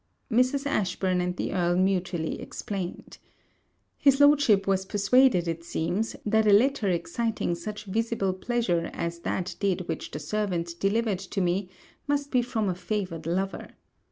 [0.31, 0.65] Mrs.
[0.65, 3.19] Ashburn and the Earl mutually explained.
[3.99, 9.55] His Lordship was persuaded, it seems, that a letter exciting such visible pleasure as that
[9.59, 11.69] did which the servant delivered to me
[12.07, 13.73] must be from a favoured lover.